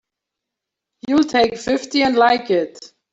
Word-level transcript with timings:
You'll 1.07 1.25
take 1.25 1.59
fifty 1.59 2.01
and 2.01 2.15
like 2.15 2.49
it! 2.49 2.79